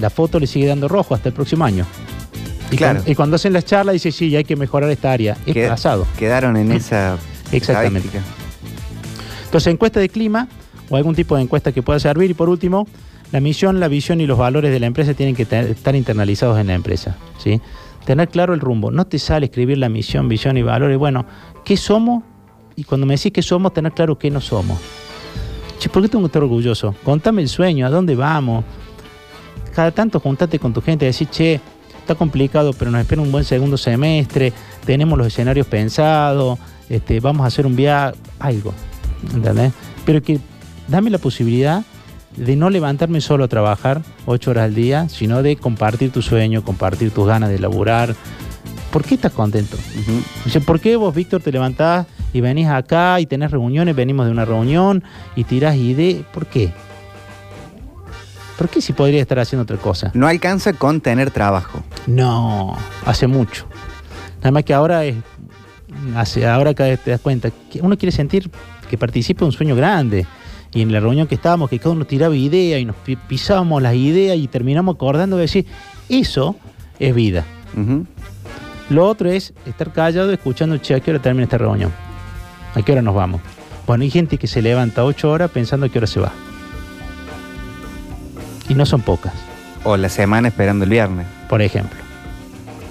la 0.00 0.10
foto 0.10 0.40
le 0.40 0.46
sigue 0.46 0.66
dando 0.66 0.88
rojo 0.88 1.14
hasta 1.14 1.28
el 1.28 1.34
próximo 1.34 1.64
año. 1.64 1.86
Y, 2.70 2.76
Claro. 2.76 2.94
cuando, 2.96 3.10
y 3.10 3.14
cuando 3.14 3.36
hacen 3.36 3.52
las 3.52 3.64
charlas 3.64 3.94
dice, 3.94 4.12
sí, 4.12 4.34
hay 4.36 4.44
que 4.44 4.56
mejorar 4.56 4.90
esta 4.90 5.12
área. 5.12 5.36
Es 5.46 5.68
pasado. 5.68 6.06
Quedaron 6.18 6.56
en 6.56 6.72
esa 6.72 7.16
Exactamente. 7.52 8.08
Entonces, 9.44 9.72
encuesta 9.72 10.00
de 10.00 10.08
clima 10.10 10.48
o 10.90 10.96
algún 10.96 11.14
tipo 11.14 11.36
de 11.36 11.42
encuesta 11.42 11.72
que 11.72 11.82
pueda 11.82 11.98
servir. 11.98 12.30
Y 12.30 12.34
por 12.34 12.48
último, 12.48 12.86
la 13.32 13.40
misión, 13.40 13.80
la 13.80 13.88
visión 13.88 14.20
y 14.20 14.26
los 14.26 14.38
valores 14.38 14.70
de 14.70 14.80
la 14.80 14.86
empresa 14.86 15.14
tienen 15.14 15.34
que 15.34 15.42
estar 15.42 15.94
internalizados 15.94 16.58
en 16.58 16.68
la 16.68 16.74
empresa. 16.74 17.16
¿sí? 17.38 17.60
Tener 18.04 18.28
claro 18.28 18.54
el 18.54 18.60
rumbo. 18.60 18.90
No 18.90 19.06
te 19.06 19.18
sale 19.18 19.46
escribir 19.46 19.78
la 19.78 19.88
misión, 19.88 20.28
visión 20.28 20.56
y 20.56 20.62
valores. 20.62 20.98
Bueno, 20.98 21.26
¿qué 21.64 21.76
somos? 21.76 22.22
Y 22.76 22.84
cuando 22.84 23.06
me 23.06 23.16
decís 23.16 23.32
qué 23.32 23.42
somos, 23.42 23.74
tener 23.74 23.92
claro 23.92 24.18
qué 24.18 24.30
no 24.30 24.40
somos. 24.40 24.78
Che, 25.78 25.88
¿por 25.88 26.02
qué 26.02 26.08
tengo 26.08 26.24
que 26.24 26.28
estar 26.28 26.42
orgulloso? 26.42 26.94
Contame 27.04 27.42
el 27.42 27.48
sueño, 27.48 27.86
¿a 27.86 27.90
dónde 27.90 28.16
vamos? 28.16 28.64
Cada 29.74 29.92
tanto 29.92 30.18
juntate 30.18 30.58
con 30.58 30.72
tu 30.72 30.80
gente 30.80 31.04
y 31.04 31.08
decir, 31.08 31.28
che, 31.28 31.60
está 31.98 32.14
complicado, 32.14 32.72
pero 32.72 32.90
nos 32.90 33.00
espera 33.00 33.22
un 33.22 33.30
buen 33.30 33.44
segundo 33.44 33.76
semestre, 33.76 34.52
tenemos 34.84 35.16
los 35.16 35.26
escenarios 35.28 35.66
pensados, 35.66 36.58
este, 36.88 37.20
vamos 37.20 37.44
a 37.44 37.46
hacer 37.46 37.66
un 37.66 37.76
viaje, 37.76 38.16
algo. 38.40 38.72
¿Entendés? 39.34 39.72
Pero 40.04 40.22
que 40.22 40.40
dame 40.88 41.10
la 41.10 41.18
posibilidad 41.18 41.84
de 42.36 42.56
no 42.56 42.70
levantarme 42.70 43.20
solo 43.20 43.44
a 43.44 43.48
trabajar 43.48 44.02
ocho 44.26 44.50
horas 44.50 44.64
al 44.64 44.74
día, 44.74 45.08
sino 45.08 45.42
de 45.42 45.56
compartir 45.56 46.10
tu 46.10 46.22
sueño, 46.22 46.62
compartir 46.62 47.10
tus 47.10 47.26
ganas 47.26 47.50
de 47.50 47.58
laburar. 47.58 48.14
¿Por 48.90 49.04
qué 49.04 49.14
estás 49.14 49.32
contento? 49.32 49.76
¿por 50.64 50.80
qué 50.80 50.96
vos, 50.96 51.14
Víctor, 51.14 51.42
te 51.42 51.52
levantás 51.52 52.06
y 52.32 52.40
venís 52.40 52.68
acá 52.68 53.20
y 53.20 53.26
tenés 53.26 53.50
reuniones, 53.50 53.94
venimos 53.94 54.26
de 54.26 54.32
una 54.32 54.44
reunión 54.44 55.02
y 55.36 55.44
tirás 55.44 55.76
ideas? 55.76 56.24
¿Por 56.32 56.46
qué? 56.46 56.72
¿Por 58.56 58.68
qué 58.68 58.80
si 58.80 58.92
podría 58.92 59.20
estar 59.20 59.38
haciendo 59.38 59.62
otra 59.62 59.76
cosa? 59.76 60.10
No 60.14 60.26
alcanza 60.26 60.72
con 60.72 61.00
tener 61.00 61.30
trabajo. 61.30 61.82
No, 62.06 62.76
hace 63.06 63.26
mucho. 63.26 63.66
Nada 64.38 64.50
más 64.50 64.64
que 64.64 64.74
ahora 64.74 65.04
es, 65.04 65.16
hace, 66.16 66.46
ahora 66.46 66.74
cada 66.74 66.90
vez 66.90 67.00
te 67.00 67.10
das 67.10 67.20
cuenta 67.20 67.50
que 67.70 67.80
uno 67.80 67.96
quiere 67.96 68.10
sentir 68.10 68.50
que 68.88 68.98
participa 68.98 69.40
de 69.40 69.46
un 69.46 69.52
sueño 69.52 69.76
grande. 69.76 70.26
Y 70.72 70.82
en 70.82 70.92
la 70.92 71.00
reunión 71.00 71.26
que 71.26 71.34
estábamos, 71.36 71.70
que 71.70 71.78
cada 71.78 71.90
uno 71.92 72.04
tiraba 72.04 72.36
ideas 72.36 72.80
y 72.80 72.84
nos 72.84 72.96
pi- 72.96 73.16
pisábamos 73.16 73.80
las 73.82 73.94
ideas 73.94 74.36
y 74.36 74.48
terminamos 74.48 74.94
acordando 74.96 75.36
de 75.36 75.42
decir, 75.42 75.66
eso 76.08 76.56
es 76.98 77.14
vida. 77.14 77.44
Lo 78.90 79.06
otro 79.06 79.30
es 79.30 79.52
estar 79.66 79.92
callado 79.92 80.32
escuchando, 80.32 80.76
che, 80.78 80.94
¿a 80.94 81.00
qué 81.00 81.10
hora 81.10 81.20
termina 81.20 81.44
esta 81.44 81.58
reunión? 81.58 81.92
¿A 82.74 82.82
qué 82.82 82.92
hora 82.92 83.02
nos 83.02 83.14
vamos? 83.14 83.40
Bueno, 83.86 84.02
hay 84.04 84.10
gente 84.10 84.36
que 84.36 84.46
se 84.46 84.60
levanta 84.62 85.04
ocho 85.04 85.30
horas 85.30 85.50
pensando 85.50 85.86
a 85.86 85.88
qué 85.88 85.98
hora 85.98 86.06
se 86.06 86.20
va. 86.20 86.32
Y 88.68 88.74
no 88.74 88.84
son 88.84 89.00
pocas, 89.00 89.32
O 89.84 89.96
la 89.96 90.08
semana 90.10 90.48
esperando 90.48 90.84
el 90.84 90.90
viernes. 90.90 91.26
por 91.48 91.62
ejemplo. 91.62 91.98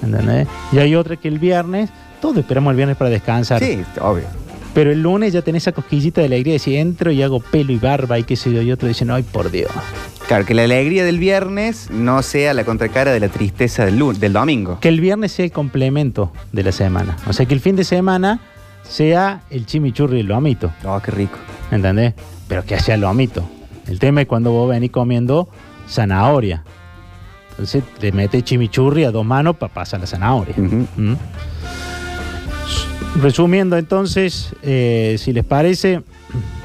¿Entendés? 0.01 0.47
Y 0.71 0.79
hay 0.79 0.95
otra 0.95 1.15
que 1.15 1.27
el 1.27 1.37
viernes, 1.39 1.89
todos 2.21 2.37
esperamos 2.37 2.71
el 2.71 2.77
viernes 2.77 2.97
para 2.97 3.09
descansar. 3.11 3.61
Sí, 3.63 3.83
obvio. 4.01 4.25
Pero 4.77 4.91
el 4.91 5.01
lunes 5.01 5.33
ya 5.33 5.41
tenés 5.41 5.63
esa 5.63 5.71
cosquillita 5.71 6.21
de 6.21 6.27
alegría 6.27 6.51
de 6.51 6.59
decir, 6.59 6.75
entro 6.77 7.09
y 7.11 7.23
hago 7.23 7.39
pelo 7.39 7.71
y 7.73 7.79
barba 7.79 8.19
y 8.19 8.23
qué 8.25 8.35
sé 8.35 8.53
yo. 8.53 8.61
Y 8.61 8.71
otro 8.71 8.87
dicen, 8.87 9.09
ay, 9.09 9.23
por 9.23 9.49
Dios. 9.49 9.71
Claro, 10.27 10.45
que 10.45 10.53
la 10.53 10.65
alegría 10.65 11.03
del 11.03 11.17
viernes 11.17 11.89
no 11.89 12.21
sea 12.21 12.53
la 12.53 12.63
contracara 12.63 13.11
de 13.11 13.19
la 13.19 13.29
tristeza 13.29 13.85
del, 13.85 13.97
lun- 13.97 14.19
del 14.19 14.33
domingo. 14.33 14.79
Que 14.79 14.89
el 14.89 15.01
viernes 15.01 15.31
sea 15.31 15.45
el 15.45 15.51
complemento 15.51 16.31
de 16.51 16.61
la 16.61 16.71
semana. 16.71 17.17
O 17.27 17.33
sea, 17.33 17.47
que 17.47 17.55
el 17.55 17.59
fin 17.59 17.75
de 17.75 17.83
semana 17.85 18.39
sea 18.83 19.41
el 19.49 19.65
chimichurri 19.65 20.17
y 20.17 20.19
el 20.19 20.27
lomito. 20.27 20.71
Oh, 20.85 21.01
qué 21.03 21.09
rico. 21.09 21.39
¿Entendés? 21.71 22.13
Pero 22.47 22.63
que 22.63 22.79
sea 22.79 22.97
lomito. 22.97 23.49
El 23.87 23.97
tema 23.97 24.21
es 24.21 24.27
cuando 24.27 24.51
vos 24.51 24.69
venís 24.69 24.91
comiendo 24.91 25.49
zanahoria. 25.89 26.63
Entonces 27.51 27.83
te 27.99 28.11
metes 28.11 28.43
chimichurri 28.43 29.05
a 29.05 29.11
dos 29.11 29.25
manos 29.25 29.55
para 29.55 29.73
pasar 29.73 29.99
la 30.01 30.05
zanahoria. 30.05 30.53
Ujú. 30.55 30.85
¿Mm? 30.97 31.13
Resumiendo 33.21 33.77
entonces, 33.77 34.53
eh, 34.61 35.15
si 35.17 35.33
les 35.33 35.43
parece, 35.43 36.01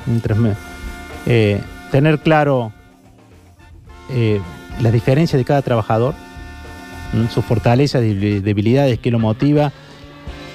eh, 1.27 1.61
tener 1.91 2.19
claro 2.19 2.73
eh, 4.11 4.41
las 4.81 4.93
diferencias 4.93 5.39
de 5.39 5.45
cada 5.45 5.63
trabajador, 5.63 6.15
sus 7.31 7.45
fortalezas 7.45 8.01
debilidades, 8.01 8.99
qué 8.99 9.11
lo 9.11 9.19
motiva, 9.19 9.73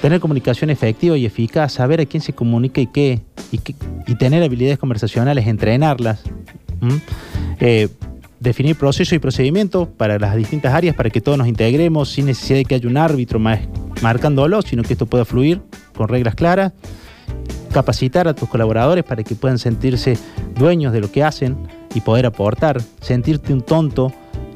tener 0.02 0.20
comunicación 0.20 0.70
efectiva 0.70 1.16
y 1.16 1.24
eficaz, 1.24 1.72
saber 1.72 2.00
a 2.00 2.06
quién 2.06 2.20
se 2.20 2.32
comunica 2.32 2.80
y 2.80 2.86
qué, 2.88 3.20
y, 3.52 4.14
tener 4.16 4.42
habilidades 4.42 4.78
conversacionales, 4.78 5.46
entrenarlas. 5.46 6.22
Eh, 7.60 7.88
definir 8.40 8.76
procesos 8.76 9.14
y 9.14 9.18
procedimientos 9.18 9.88
para 9.88 10.18
las 10.18 10.36
distintas 10.36 10.72
áreas 10.72 10.94
para 10.94 11.10
que 11.10 11.20
todos 11.20 11.38
nos 11.38 11.48
integremos 11.48 12.08
sin 12.10 12.26
necesidad 12.26 12.58
de 12.58 12.64
que 12.64 12.74
haya 12.76 12.88
un 12.88 12.96
árbitro 12.96 13.38
más 13.38 13.60
marcándolo, 14.00 14.62
sino 14.62 14.82
que 14.82 14.92
esto 14.92 15.06
pueda 15.06 15.24
fluir 15.24 15.60
con 15.98 16.08
reglas 16.08 16.34
claras, 16.34 16.72
capacitar 17.72 18.28
a 18.28 18.34
tus 18.34 18.48
colaboradores 18.48 19.04
para 19.04 19.22
que 19.22 19.34
puedan 19.34 19.58
sentirse 19.58 20.16
dueños 20.58 20.92
de 20.92 21.00
lo 21.00 21.10
que 21.12 21.22
hacen 21.22 21.56
y 21.94 22.00
poder 22.00 22.24
aportar. 22.26 22.80
Sentirte 23.00 23.52
un 23.52 23.60
tonto 23.62 24.12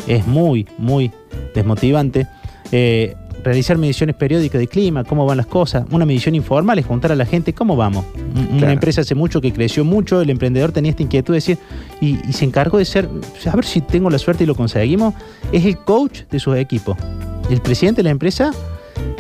es 0.07 0.27
muy, 0.27 0.67
muy 0.79 1.11
desmotivante. 1.55 2.27
Eh, 2.73 3.15
realizar 3.45 3.77
mediciones 3.77 4.15
periódicas 4.15 4.61
de 4.61 4.69
clima, 4.69 5.03
cómo 5.05 5.27
van 5.27 5.37
las 5.37 5.47
cosas. 5.47 5.85
Una 5.91 6.07
medición 6.07 6.35
informal 6.37 6.79
es 6.79 6.87
juntar 6.87 7.11
a 7.13 7.17
la 7.17 7.27
gente 7.27 7.53
cómo 7.53 7.77
vamos. 7.77 8.05
Un- 8.17 8.49
Una 8.53 8.59
Claro. 8.59 8.73
empresa 8.75 9.01
hace 9.01 9.15
mucho 9.15 9.41
que 9.41 9.53
creció 9.53 9.85
mucho, 9.85 10.21
el 10.21 10.31
emprendedor 10.31 10.71
tenía 10.73 10.91
esta 10.91 11.03
inquietud 11.03 11.33
de 11.35 11.39
decir, 11.39 11.59
y, 12.01 12.19
y 12.29 12.33
se 12.33 12.45
encargó 12.45 12.79
de 12.79 12.85
ser, 12.85 13.09
a 13.51 13.57
ver 13.57 13.65
si 13.65 13.81
tengo 13.81 14.11
la 14.11 14.19
suerte 14.19 14.45
y 14.45 14.47
lo 14.47 14.55
conseguimos, 14.55 15.15
es 15.53 15.65
el 15.65 15.77
coach 15.79 16.21
de 16.31 16.39
sus 16.39 16.57
equipos. 16.57 16.97
El 17.51 17.61
presidente 17.61 17.99
de 18.01 18.05
la 18.05 18.11
empresa 18.11 18.53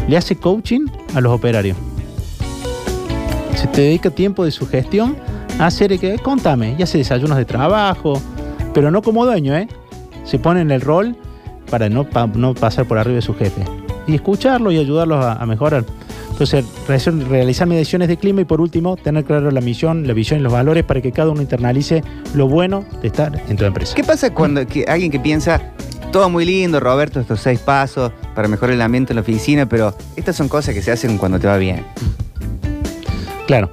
le 0.09 0.17
hace 0.17 0.37
coaching 0.37 0.87
a 1.15 1.21
los 1.21 1.33
operarios. 1.33 1.77
Se 3.55 3.67
te 3.69 3.83
dedica 3.83 4.11
tiempo 4.11 4.45
de 4.45 4.51
su 4.51 4.67
gestión 4.67 5.17
a 5.59 5.67
hacer, 5.67 5.99
que, 5.99 6.19
contame, 6.19 6.75
y 6.79 6.83
hace 6.83 6.99
desayunos 6.99 7.37
de 7.37 7.45
trabajo, 7.45 8.21
pero 8.75 8.91
no 8.91 9.03
como 9.03 9.25
dueño, 9.25 9.57
¿eh? 9.57 9.69
Se 10.25 10.39
pone 10.39 10.61
en 10.61 10.71
el 10.71 10.81
rol 10.81 11.17
para 11.71 11.89
no, 11.89 12.07
no 12.35 12.55
pasar 12.55 12.87
por 12.87 12.99
arriba 12.99 13.17
de 13.17 13.23
su 13.23 13.35
jefe. 13.35 13.65
Y 14.07 14.15
escucharlo 14.15 14.73
y 14.73 14.79
ayudarlos 14.79 15.25
a, 15.25 15.45
mejorar. 15.47 15.85
Entonces, 16.31 16.65
realizar- 16.89 17.67
mediciones 17.67 18.09
de 18.09 18.17
clima 18.17 18.41
y 18.41 18.45
por 18.45 18.61
último, 18.61 18.97
tener 18.97 19.25
claro 19.25 19.51
la 19.51 19.61
misión, 19.61 20.07
la 20.07 20.13
visión 20.13 20.41
y 20.41 20.43
los 20.43 20.53
valores 20.53 20.85
para 20.85 21.01
que 21.01 21.13
cada 21.13 21.31
uno 21.31 21.41
internalice 21.41 22.03
lo 22.35 22.49
bueno 22.49 22.85
de 23.01 23.09
estar 23.09 23.41
en 23.49 23.57
tu 23.57 23.65
empresa. 23.65 23.95
¿Qué 23.95 24.03
pasa 24.03 24.35
cuando 24.35 24.63
alguien 24.89 25.11
que 25.11 25.21
piensa, 25.21 25.61
todo 26.11 26.29
muy 26.31 26.45
lindo, 26.45 26.81
Roberto, 26.81 27.21
estos 27.21 27.41
seis 27.41 27.61
pasos 27.61 28.11
para 28.35 28.49
mejorar 28.49 28.75
el 28.75 28.83
ambiente 28.83 29.13
en 29.13 29.17
la 29.17 29.23
oficina, 29.23 29.69
pero 29.69 29.95
estas 30.17 30.35
son 30.35 30.49
cosas 30.49 30.75
que 30.75 30.83
se 30.83 30.91
hacen 30.91 31.17
cuando 31.19 31.39
te 31.39 31.47
va 31.47 31.59
bien? 31.59 31.85
Claro. 33.53 33.69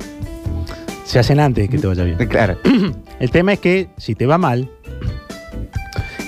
Se 1.05 1.19
hacen 1.19 1.39
antes 1.39 1.63
de 1.63 1.69
que 1.69 1.77
te 1.77 1.87
vaya 1.87 2.03
bien. 2.03 2.17
Claro. 2.27 2.57
El 3.21 3.31
tema 3.31 3.53
es 3.53 3.59
que 3.59 3.87
si 3.95 4.13
te 4.13 4.25
va 4.25 4.37
mal 4.37 4.69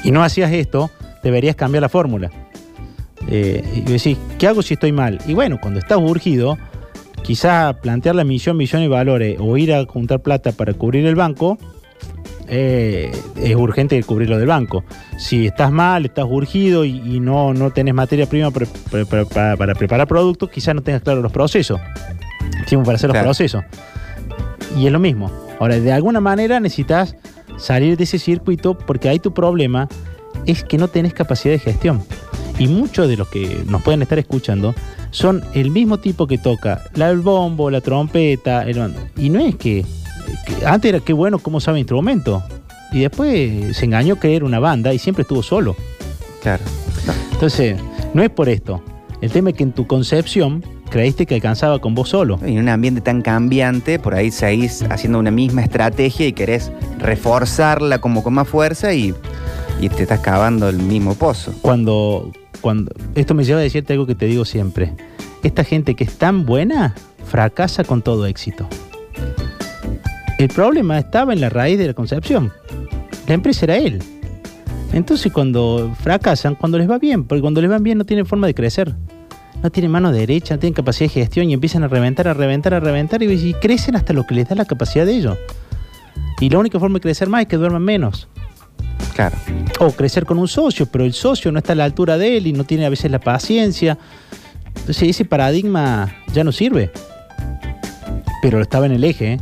y 0.05 0.11
no 0.11 0.23
hacías 0.23 0.53
esto, 0.53 0.89
deberías 1.21 1.57
cambiar 1.57 1.81
la 1.81 1.89
fórmula. 1.89 2.31
Eh, 3.27 3.61
y 3.75 3.81
decís, 3.81 4.17
¿qué 4.39 4.47
hago 4.47 4.61
si 4.61 4.75
estoy 4.75 4.93
mal? 4.93 5.19
Y 5.27 5.33
bueno, 5.33 5.59
cuando 5.59 5.81
estás 5.81 5.97
urgido, 5.97 6.57
quizá 7.23 7.73
plantear 7.73 8.15
la 8.15 8.23
misión, 8.23 8.57
visión 8.57 8.83
y 8.83 8.87
valores 8.87 9.35
o 9.37 9.57
ir 9.57 9.73
a 9.73 9.83
juntar 9.83 10.21
plata 10.21 10.53
para 10.53 10.73
cubrir 10.73 11.05
el 11.05 11.15
banco, 11.15 11.57
eh, 12.47 13.11
es 13.35 13.55
urgente 13.57 14.01
cubrirlo 14.03 14.37
del 14.37 14.47
banco. 14.47 14.85
Si 15.17 15.47
estás 15.47 15.73
mal, 15.73 16.05
estás 16.05 16.25
urgido 16.25 16.85
y, 16.85 16.91
y 16.99 17.19
no, 17.19 17.53
no 17.53 17.71
tenés 17.71 17.95
materia 17.95 18.27
prima 18.27 18.49
para, 18.49 19.57
para 19.57 19.75
preparar 19.75 20.07
productos, 20.07 20.49
quizás 20.49 20.73
no 20.73 20.81
tengas 20.81 21.01
claro 21.01 21.21
los 21.21 21.33
procesos. 21.33 21.81
Tiempo 22.65 22.85
para 22.85 22.95
hacer 22.97 23.09
los 23.09 23.15
Claro. 23.15 23.27
procesos. 23.27 23.63
Y 24.77 24.85
es 24.85 24.91
lo 24.91 24.99
mismo. 24.99 25.31
Ahora, 25.59 25.79
de 25.79 25.91
alguna 25.91 26.19
manera 26.21 26.59
necesitas 26.59 27.15
salir 27.57 27.97
de 27.97 28.03
ese 28.05 28.17
circuito 28.19 28.77
porque 28.77 29.09
ahí 29.09 29.19
tu 29.19 29.33
problema 29.33 29.87
es 30.45 30.63
que 30.63 30.77
no 30.77 30.87
tenés 30.87 31.13
capacidad 31.13 31.53
de 31.53 31.59
gestión. 31.59 32.01
Y 32.57 32.67
muchos 32.67 33.07
de 33.07 33.17
los 33.17 33.27
que 33.27 33.63
nos 33.67 33.81
pueden 33.81 34.01
estar 34.01 34.19
escuchando 34.19 34.73
son 35.11 35.43
el 35.53 35.71
mismo 35.71 35.97
tipo 35.99 36.27
que 36.27 36.37
toca 36.37 36.81
la, 36.95 37.09
el 37.09 37.19
bombo, 37.19 37.69
la 37.69 37.81
trompeta, 37.81 38.63
el. 38.63 38.93
Y 39.17 39.29
no 39.29 39.39
es 39.39 39.55
que 39.55 39.85
que 40.45 40.65
antes 40.65 40.89
era 40.89 40.99
qué 40.99 41.13
bueno 41.13 41.39
cómo 41.39 41.59
sabe 41.59 41.79
instrumento. 41.79 42.43
Y 42.91 42.99
después 43.01 43.75
se 43.75 43.85
engañó 43.85 44.19
que 44.19 44.35
era 44.35 44.45
una 44.45 44.59
banda 44.59 44.93
y 44.93 44.99
siempre 44.99 45.23
estuvo 45.23 45.41
solo. 45.43 45.75
Claro. 46.41 46.63
Entonces, 47.31 47.77
no 48.13 48.21
es 48.21 48.29
por 48.29 48.49
esto. 48.49 48.83
El 49.21 49.31
tema 49.31 49.49
es 49.51 49.55
que 49.55 49.63
en 49.63 49.71
tu 49.71 49.87
concepción 49.87 50.63
creíste 50.91 51.25
que 51.25 51.35
alcanzaba 51.35 51.79
con 51.79 51.95
vos 51.95 52.09
solo. 52.09 52.37
En 52.43 52.59
un 52.59 52.69
ambiente 52.69 53.01
tan 53.01 53.23
cambiante, 53.23 53.97
por 53.97 54.13
ahí 54.13 54.29
seguís 54.29 54.83
haciendo 54.89 55.17
una 55.17 55.31
misma 55.31 55.63
estrategia 55.63 56.27
y 56.27 56.33
querés 56.33 56.71
reforzarla 56.99 57.99
como 57.99 58.21
con 58.21 58.33
más 58.35 58.47
fuerza 58.47 58.93
y, 58.93 59.15
y 59.79 59.89
te 59.89 60.03
estás 60.03 60.19
cavando 60.19 60.69
el 60.69 60.77
mismo 60.77 61.15
pozo. 61.15 61.53
Cuando, 61.61 62.31
cuando. 62.59 62.91
Esto 63.15 63.33
me 63.33 63.43
lleva 63.43 63.61
a 63.61 63.63
decirte 63.63 63.93
algo 63.93 64.05
que 64.05 64.15
te 64.15 64.27
digo 64.27 64.45
siempre. 64.45 64.93
Esta 65.41 65.63
gente 65.63 65.95
que 65.95 66.03
es 66.03 66.17
tan 66.17 66.45
buena 66.45 66.93
fracasa 67.25 67.83
con 67.83 68.03
todo 68.03 68.27
éxito. 68.27 68.67
El 70.37 70.49
problema 70.49 70.99
estaba 70.99 71.33
en 71.33 71.41
la 71.41 71.49
raíz 71.49 71.79
de 71.79 71.87
la 71.87 71.93
concepción. 71.93 72.51
La 73.27 73.33
empresa 73.33 73.65
era 73.65 73.77
él. 73.77 74.03
Entonces 74.91 75.31
cuando 75.31 75.95
fracasan, 76.01 76.55
cuando 76.55 76.77
les 76.77 76.89
va 76.89 76.99
bien, 76.99 77.23
porque 77.23 77.41
cuando 77.41 77.61
les 77.61 77.71
va 77.71 77.77
bien 77.77 77.97
no 77.97 78.05
tienen 78.05 78.25
forma 78.25 78.47
de 78.47 78.53
crecer. 78.53 78.93
No 79.63 79.69
tienen 79.69 79.91
mano 79.91 80.11
derecha, 80.11 80.55
no 80.55 80.59
tienen 80.59 80.73
capacidad 80.73 81.09
de 81.09 81.13
gestión 81.21 81.49
y 81.49 81.53
empiezan 81.53 81.83
a 81.83 81.87
reventar, 81.87 82.27
a 82.27 82.33
reventar, 82.33 82.73
a 82.73 82.79
reventar 82.79 83.21
y, 83.21 83.31
y 83.31 83.53
crecen 83.53 83.95
hasta 83.95 84.13
lo 84.13 84.25
que 84.25 84.35
les 84.35 84.49
da 84.49 84.55
la 84.55 84.65
capacidad 84.65 85.05
de 85.05 85.15
ellos. 85.15 85.37
Y 86.39 86.49
la 86.49 86.57
única 86.57 86.79
forma 86.79 86.95
de 86.95 87.01
crecer 87.01 87.29
más 87.29 87.41
es 87.41 87.47
que 87.47 87.57
duerman 87.57 87.83
menos. 87.83 88.27
Claro. 89.13 89.37
O 89.79 89.91
crecer 89.91 90.25
con 90.25 90.39
un 90.39 90.47
socio, 90.47 90.85
pero 90.87 91.05
el 91.05 91.13
socio 91.13 91.51
no 91.51 91.59
está 91.59 91.73
a 91.73 91.75
la 91.75 91.85
altura 91.85 92.17
de 92.17 92.37
él 92.37 92.47
y 92.47 92.53
no 92.53 92.63
tiene 92.63 92.85
a 92.85 92.89
veces 92.89 93.11
la 93.11 93.19
paciencia. 93.19 93.97
Entonces 94.75 95.09
ese 95.09 95.25
paradigma 95.25 96.15
ya 96.33 96.43
no 96.43 96.51
sirve. 96.51 96.91
Pero 98.41 98.61
estaba 98.61 98.87
en 98.87 98.93
el 98.93 99.03
eje, 99.03 99.33
¿eh? 99.33 99.39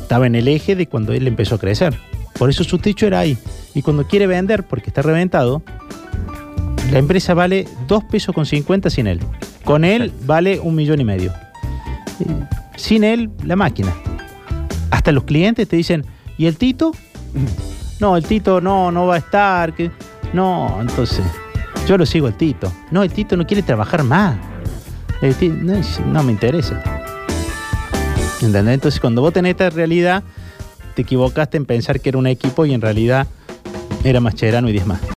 estaba 0.00 0.26
en 0.26 0.34
el 0.34 0.48
eje 0.48 0.76
de 0.76 0.86
cuando 0.86 1.12
él 1.12 1.26
empezó 1.26 1.54
a 1.54 1.58
crecer. 1.58 1.98
Por 2.38 2.50
eso 2.50 2.64
su 2.64 2.78
techo 2.78 3.06
era 3.06 3.20
ahí. 3.20 3.38
Y 3.74 3.82
cuando 3.82 4.06
quiere 4.06 4.26
vender 4.26 4.64
porque 4.64 4.90
está 4.90 5.00
reventado, 5.00 5.62
la 6.90 6.98
empresa 6.98 7.32
vale 7.32 7.66
2 7.88 8.04
pesos 8.04 8.34
con 8.34 8.44
50 8.44 8.90
sin 8.90 9.06
él. 9.06 9.20
Con 9.64 9.84
él 9.84 10.12
vale 10.24 10.58
un 10.60 10.74
millón 10.74 11.00
y 11.00 11.04
medio. 11.04 11.32
Sin 12.76 13.04
él, 13.04 13.30
la 13.44 13.56
máquina. 13.56 13.92
Hasta 14.90 15.12
los 15.12 15.24
clientes 15.24 15.68
te 15.68 15.76
dicen, 15.76 16.04
¿y 16.38 16.46
el 16.46 16.56
Tito? 16.56 16.92
No, 18.00 18.16
el 18.16 18.24
Tito 18.24 18.60
no, 18.60 18.90
no 18.90 19.06
va 19.06 19.14
a 19.14 19.18
estar. 19.18 19.74
que- 19.74 19.92
No, 20.32 20.78
entonces, 20.80 21.24
yo 21.86 21.96
lo 21.96 22.04
sigo 22.04 22.26
al 22.26 22.34
Tito. 22.36 22.72
No, 22.90 23.04
el 23.04 23.12
Tito 23.12 23.36
no 23.36 23.46
quiere 23.46 23.62
trabajar 23.62 24.02
más. 24.02 24.36
El 25.20 25.36
Ti- 25.36 25.48
no, 25.50 25.74
no 26.06 26.22
me 26.24 26.32
interesa. 26.32 26.82
¿Entendés? 28.40 28.74
Entonces, 28.74 29.00
cuando 29.00 29.22
vos 29.22 29.32
tenés 29.32 29.50
esta 29.52 29.70
realidad, 29.70 30.24
te 30.96 31.02
equivocaste 31.02 31.56
en 31.58 31.64
pensar 31.64 32.00
que 32.00 32.08
era 32.08 32.18
un 32.18 32.26
equipo 32.26 32.66
y 32.66 32.74
en 32.74 32.80
realidad 32.80 33.28
era 34.02 34.18
Mascherano 34.18 34.68
y 34.68 34.72
10 34.72 34.86
más. 34.86 35.00